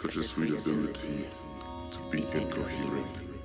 [0.00, 1.26] such as the ability
[1.90, 3.37] to be incoherent.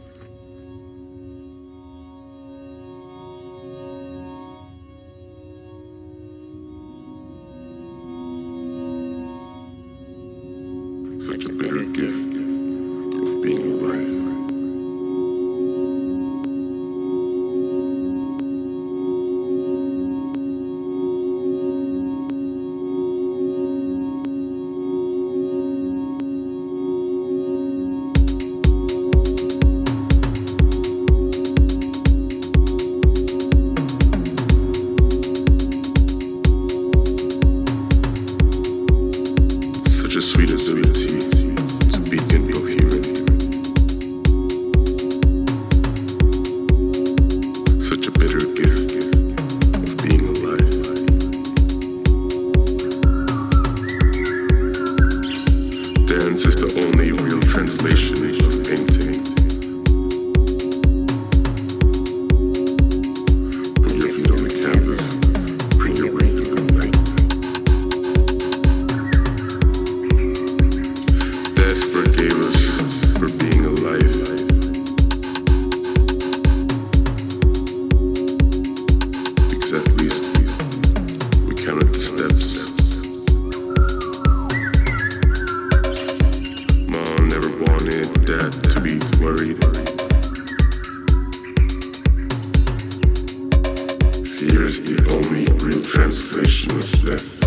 [94.43, 97.42] Here is the only real translation of death.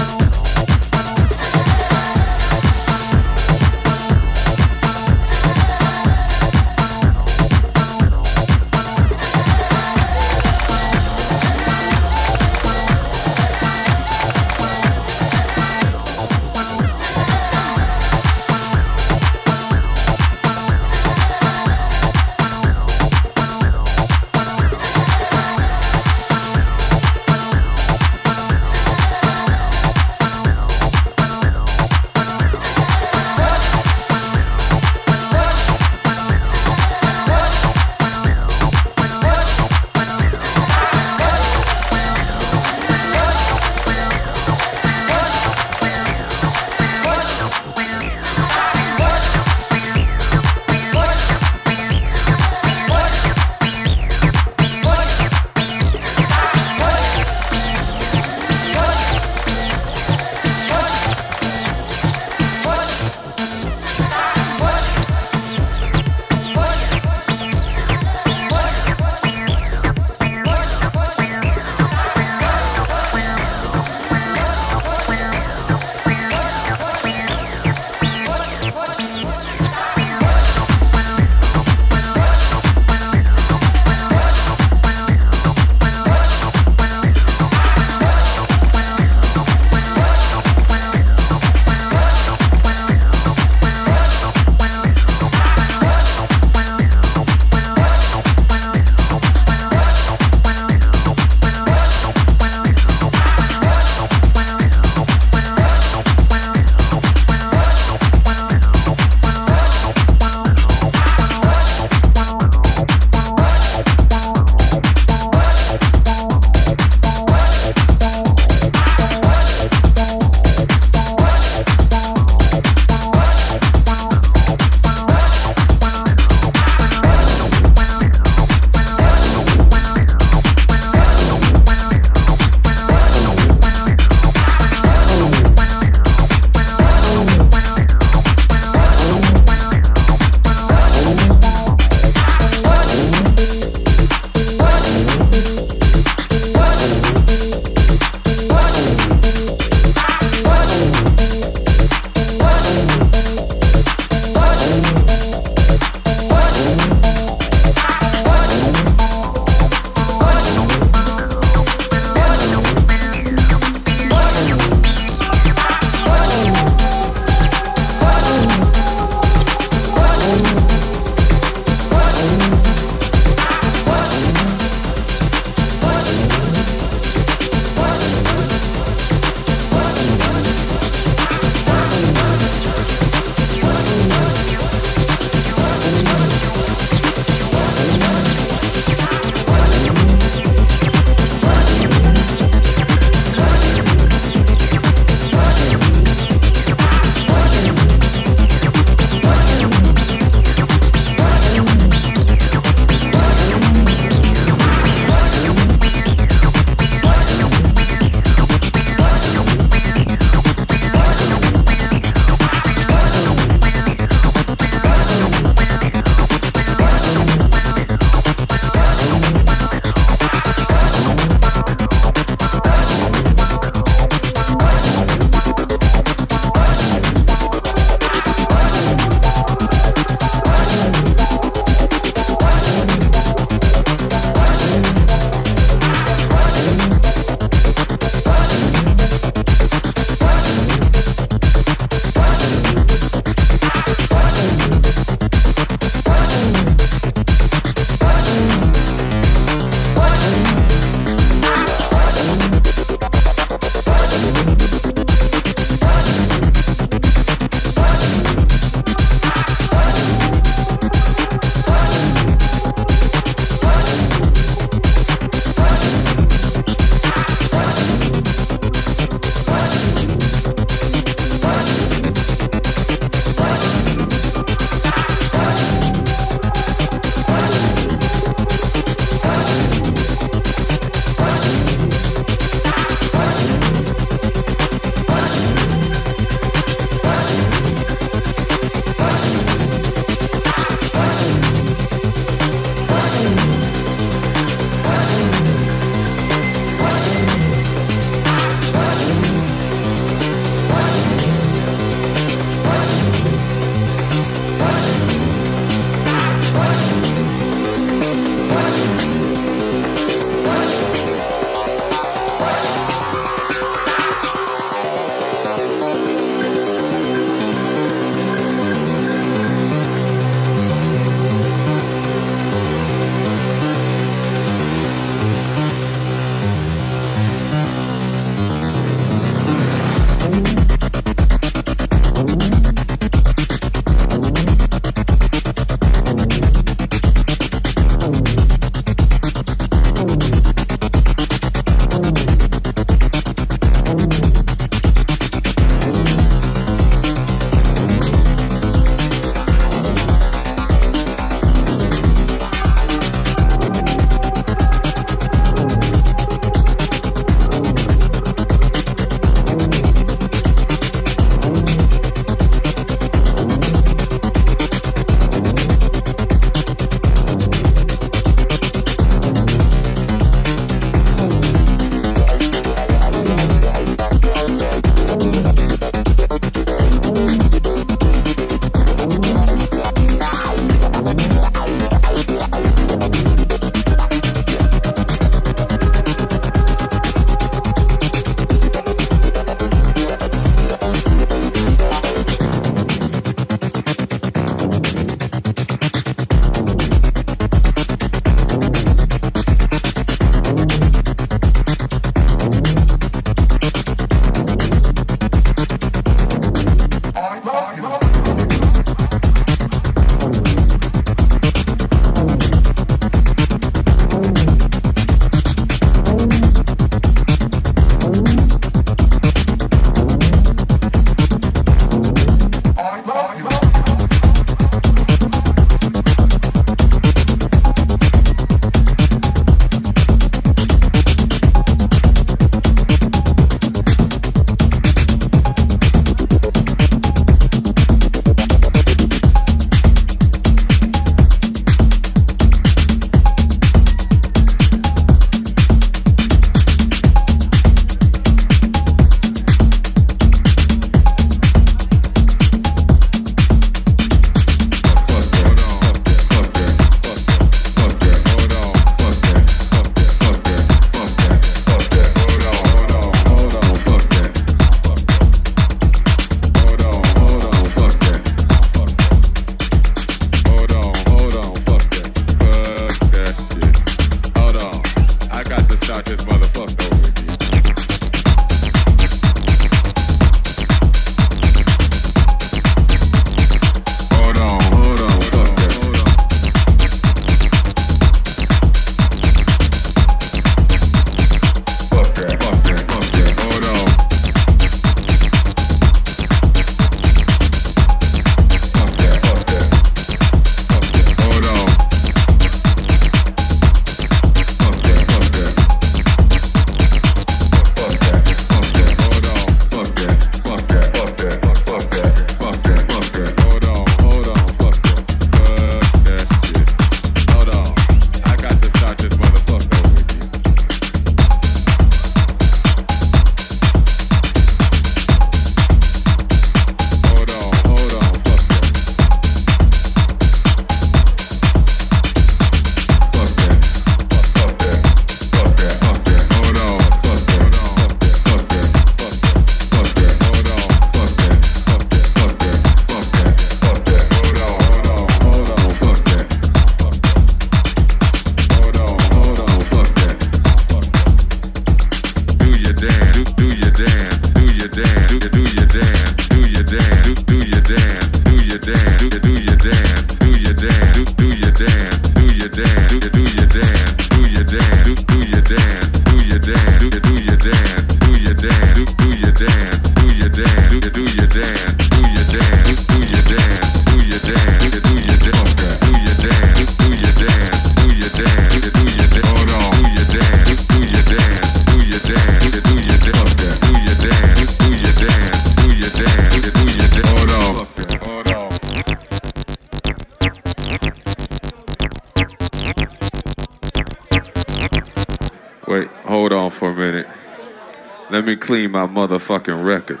[598.36, 600.00] Clean my motherfucking record.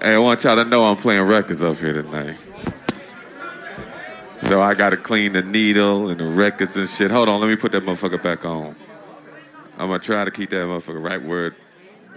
[0.00, 2.36] Hey, I want y'all to know I'm playing records up here tonight.
[4.38, 7.10] So I gotta clean the needle and the records and shit.
[7.10, 8.76] Hold on, let me put that motherfucker back on.
[9.78, 11.56] I'm gonna try to keep that motherfucker right where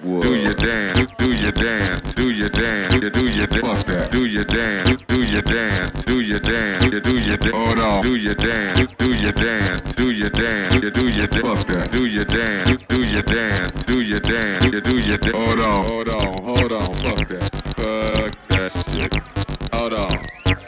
[0.04, 0.24] was.
[0.24, 5.02] Do your dance, do your dance, do your dance, do your dance, do your dance,
[5.08, 7.54] do your dance, do your dance, do your dance.
[7.54, 12.06] Hold on, do your dance, do your dance, do your dance, do your dance, do
[12.06, 15.34] your dance, do your dance, do your dance, do your dance.
[15.34, 19.74] Hold on, hold on, hold on, fuck that, fuck that shit.
[19.74, 20.20] Hold on,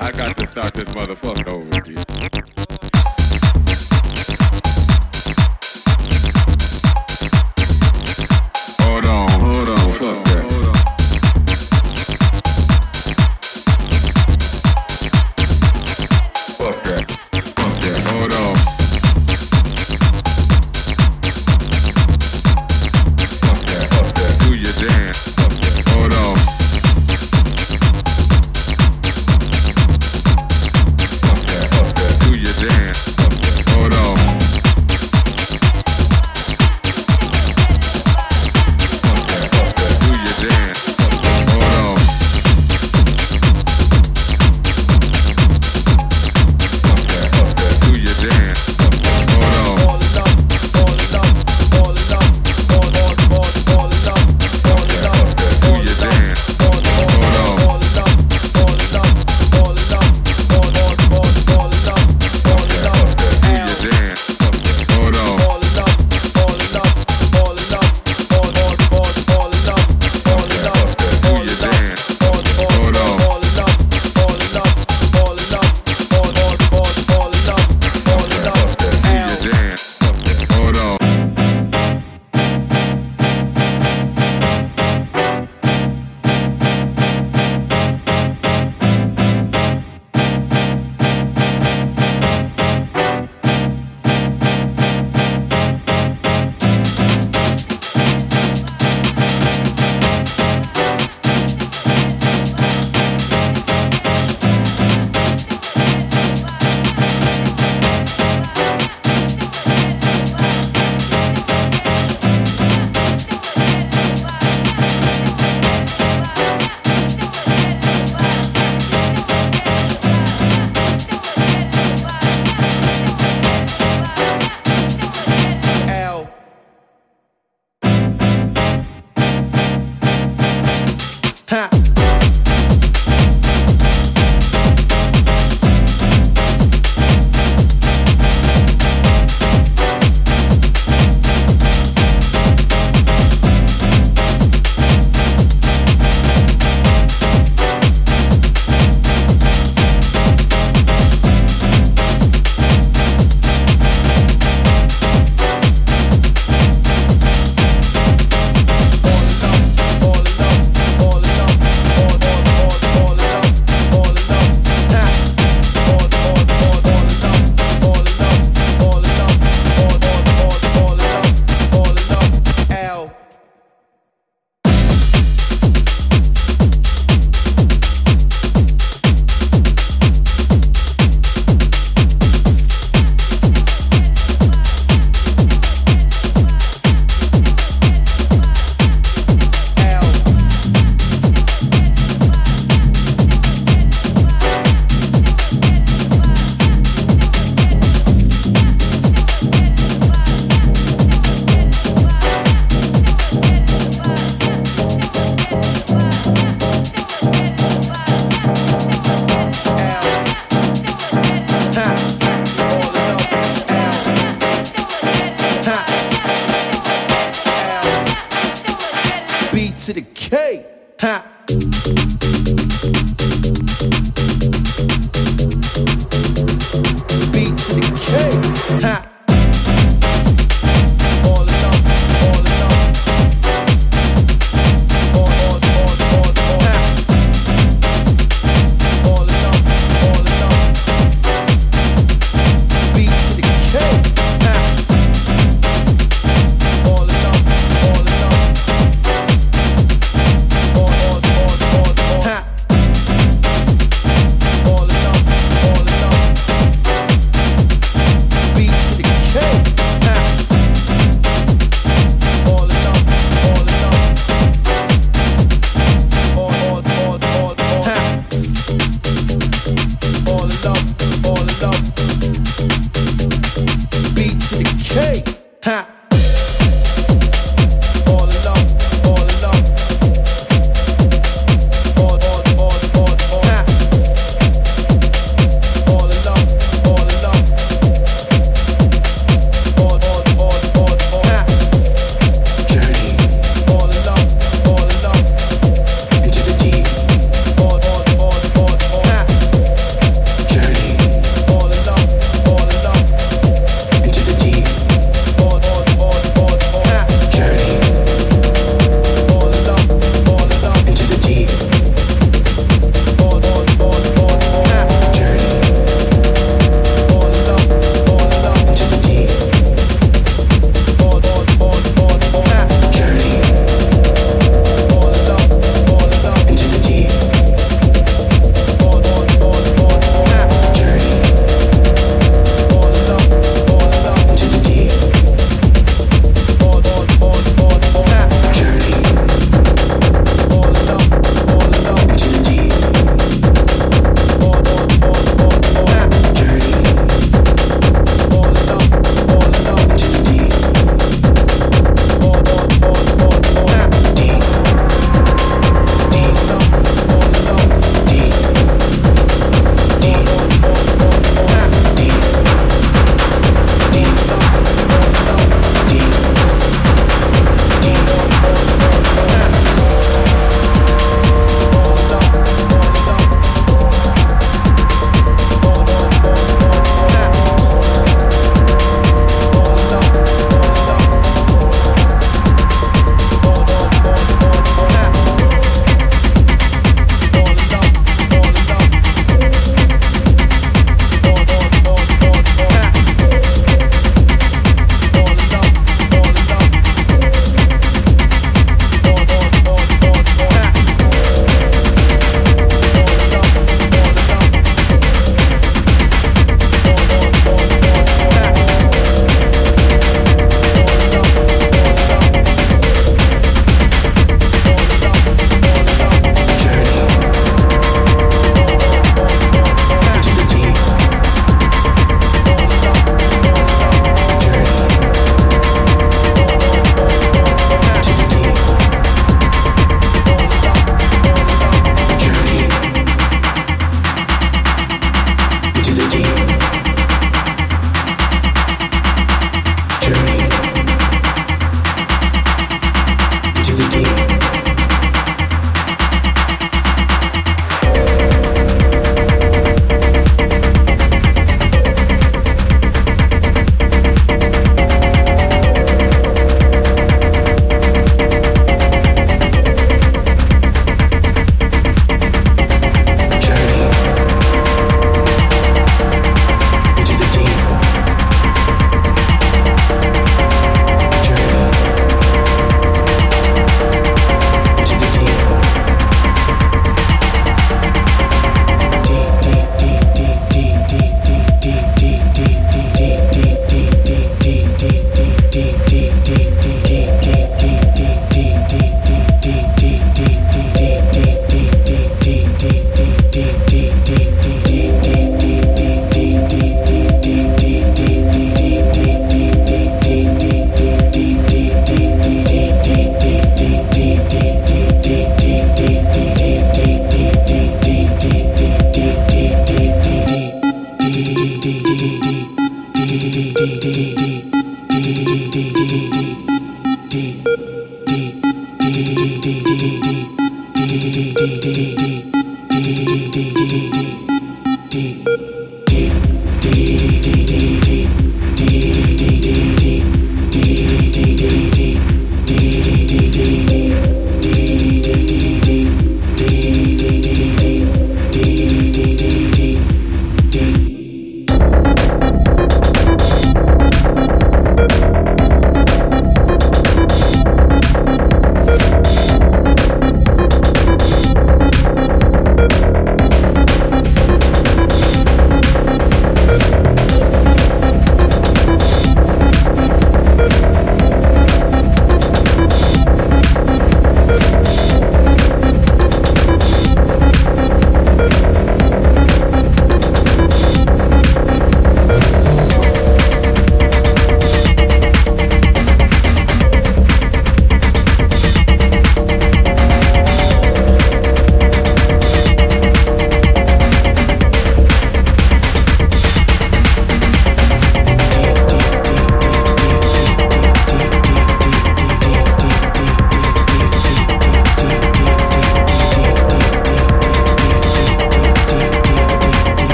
[0.00, 2.87] I got to start this motherfucker over again.